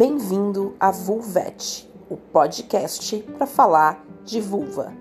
Bem-vindo 0.00 0.74
a 0.80 0.90
Vulvete, 0.90 1.86
o 2.08 2.16
podcast 2.16 3.18
para 3.36 3.46
falar 3.46 4.02
de 4.24 4.40
vulva. 4.40 4.94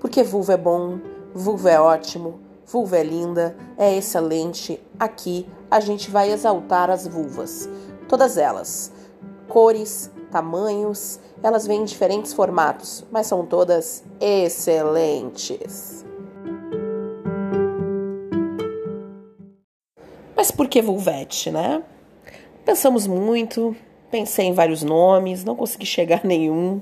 Porque 0.00 0.24
vulva 0.24 0.54
é 0.54 0.56
bom, 0.56 0.98
vulva 1.32 1.70
é 1.70 1.80
ótimo, 1.80 2.40
vulva 2.66 2.98
é 2.98 3.04
linda, 3.04 3.56
é 3.78 3.96
excelente. 3.96 4.82
Aqui 4.98 5.48
a 5.70 5.78
gente 5.78 6.10
vai 6.10 6.32
exaltar 6.32 6.90
as 6.90 7.06
vulvas, 7.06 7.68
todas 8.08 8.36
elas, 8.36 8.92
cores, 9.46 10.10
tamanhos, 10.32 11.20
elas 11.40 11.64
vêm 11.64 11.82
em 11.82 11.84
diferentes 11.84 12.32
formatos, 12.32 13.04
mas 13.12 13.28
são 13.28 13.46
todas 13.46 14.02
excelentes. 14.20 16.04
Mas 20.34 20.50
por 20.50 20.66
que 20.66 20.82
vulvete, 20.82 21.48
né? 21.48 21.84
Pensamos 22.64 23.06
muito, 23.06 23.76
pensei 24.12 24.44
em 24.44 24.52
vários 24.52 24.82
nomes, 24.82 25.42
não 25.42 25.56
consegui 25.56 25.86
chegar 25.86 26.20
a 26.22 26.26
nenhum. 26.28 26.80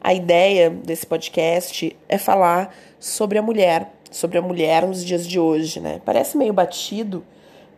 A 0.00 0.12
ideia 0.12 0.68
desse 0.68 1.06
podcast 1.06 1.96
é 2.08 2.18
falar 2.18 2.74
sobre 2.98 3.38
a 3.38 3.42
mulher, 3.42 3.90
sobre 4.10 4.36
a 4.36 4.42
mulher 4.42 4.86
nos 4.86 5.02
dias 5.02 5.26
de 5.26 5.38
hoje, 5.38 5.80
né? 5.80 6.02
Parece 6.04 6.36
meio 6.36 6.52
batido, 6.52 7.24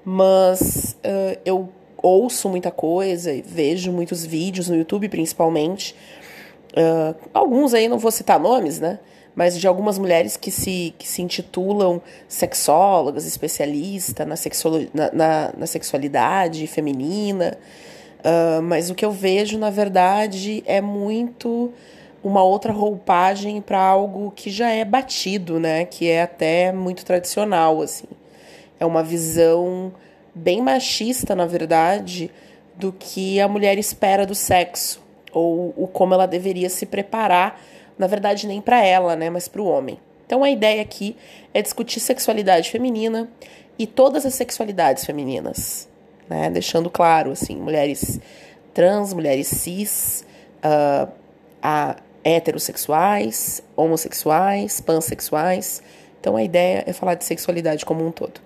mas 0.04 0.96
uh, 1.04 1.38
eu 1.44 1.68
ouço 1.96 2.48
muita 2.48 2.70
coisa, 2.70 3.30
vejo 3.44 3.92
muitos 3.92 4.24
vídeos 4.24 4.68
no 4.68 4.76
YouTube, 4.76 5.08
principalmente. 5.08 5.94
Uh, 6.72 7.14
alguns 7.32 7.74
aí 7.74 7.86
não 7.86 7.98
vou 7.98 8.10
citar 8.10 8.40
nomes, 8.40 8.80
né? 8.80 8.98
mas 9.36 9.60
de 9.60 9.68
algumas 9.68 9.98
mulheres 9.98 10.34
que 10.34 10.50
se, 10.50 10.94
que 10.98 11.06
se 11.06 11.20
intitulam 11.20 12.00
sexólogas, 12.26 13.26
especialistas 13.26 14.26
na, 14.26 14.34
sexual, 14.34 14.80
na, 14.94 15.12
na, 15.12 15.52
na 15.58 15.66
sexualidade 15.66 16.66
feminina. 16.66 17.58
Uh, 18.20 18.62
mas 18.62 18.90
o 18.90 18.94
que 18.94 19.04
eu 19.04 19.12
vejo, 19.12 19.58
na 19.58 19.70
verdade, 19.70 20.62
é 20.66 20.80
muito 20.80 21.72
uma 22.22 22.42
outra 22.42 22.72
roupagem 22.72 23.60
para 23.60 23.80
algo 23.80 24.32
que 24.34 24.50
já 24.50 24.70
é 24.70 24.84
batido, 24.84 25.60
né? 25.60 25.84
Que 25.84 26.08
é 26.08 26.22
até 26.22 26.72
muito 26.72 27.04
tradicional, 27.04 27.80
assim. 27.82 28.08
É 28.80 28.84
uma 28.84 29.02
visão 29.02 29.92
bem 30.34 30.60
machista, 30.60 31.34
na 31.34 31.46
verdade, 31.46 32.30
do 32.74 32.92
que 32.92 33.40
a 33.40 33.48
mulher 33.48 33.78
espera 33.78 34.26
do 34.26 34.34
sexo 34.34 35.00
ou 35.32 35.72
o 35.76 35.86
como 35.86 36.14
ela 36.14 36.26
deveria 36.26 36.68
se 36.68 36.86
preparar 36.86 37.60
na 37.98 38.06
verdade 38.06 38.46
nem 38.46 38.60
para 38.60 38.84
ela, 38.84 39.16
né, 39.16 39.30
mas 39.30 39.48
para 39.48 39.62
o 39.62 39.66
homem. 39.66 39.98
Então 40.26 40.42
a 40.42 40.50
ideia 40.50 40.82
aqui 40.82 41.16
é 41.54 41.62
discutir 41.62 42.00
sexualidade 42.00 42.70
feminina 42.70 43.28
e 43.78 43.86
todas 43.86 44.26
as 44.26 44.34
sexualidades 44.34 45.04
femininas, 45.04 45.88
né, 46.28 46.50
deixando 46.50 46.90
claro 46.90 47.32
assim, 47.32 47.56
mulheres 47.56 48.20
trans, 48.74 49.12
mulheres 49.12 49.46
cis, 49.46 50.24
uh, 50.58 51.10
a 51.62 51.96
heterossexuais, 52.22 53.62
homossexuais, 53.76 54.80
pansexuais. 54.80 55.82
Então 56.20 56.36
a 56.36 56.42
ideia 56.42 56.84
é 56.86 56.92
falar 56.92 57.14
de 57.14 57.24
sexualidade 57.24 57.86
como 57.86 58.04
um 58.04 58.10
todo. 58.10 58.40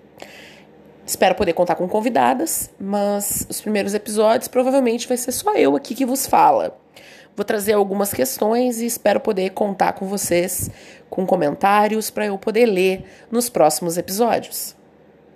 Espero 1.07 1.35
poder 1.35 1.55
contar 1.55 1.75
com 1.75 1.89
convidadas, 1.89 2.71
mas 2.79 3.47
os 3.49 3.61
primeiros 3.61 3.95
episódios 3.95 4.47
provavelmente 4.47 5.09
vai 5.09 5.17
ser 5.17 5.33
só 5.33 5.55
eu 5.55 5.75
aqui 5.75 5.95
que 5.95 6.07
vos 6.07 6.27
fala. 6.27 6.79
Vou 7.35 7.45
trazer 7.45 7.73
algumas 7.73 8.13
questões 8.13 8.81
e 8.81 8.87
espero 8.87 9.19
poder 9.19 9.51
contar 9.51 9.95
com 9.95 10.07
vocês 10.07 10.71
com 11.09 11.27
comentários 11.27 12.11
para 12.11 12.27
eu 12.27 12.39
poder 12.39 12.67
ler 12.67 13.05
nos 13.31 13.49
próximos 13.49 13.97
episódios. 13.97 14.77